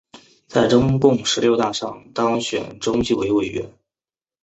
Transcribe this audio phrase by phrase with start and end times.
[0.47, 3.71] 在中共十六大上当选中纪委委员。